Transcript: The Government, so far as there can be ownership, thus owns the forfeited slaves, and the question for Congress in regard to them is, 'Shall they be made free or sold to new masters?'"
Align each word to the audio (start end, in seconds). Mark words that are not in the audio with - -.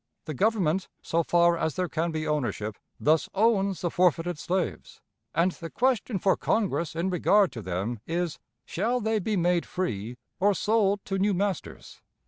The 0.25 0.33
Government, 0.33 0.87
so 1.03 1.21
far 1.21 1.55
as 1.55 1.75
there 1.75 1.87
can 1.87 2.09
be 2.09 2.25
ownership, 2.25 2.75
thus 2.99 3.29
owns 3.35 3.81
the 3.81 3.91
forfeited 3.91 4.39
slaves, 4.39 4.99
and 5.35 5.51
the 5.51 5.69
question 5.69 6.17
for 6.17 6.35
Congress 6.35 6.95
in 6.95 7.11
regard 7.11 7.51
to 7.51 7.61
them 7.61 7.99
is, 8.07 8.39
'Shall 8.65 8.99
they 8.99 9.19
be 9.19 9.37
made 9.37 9.63
free 9.67 10.17
or 10.39 10.55
sold 10.55 11.05
to 11.05 11.19
new 11.19 11.35
masters?'" 11.35 12.01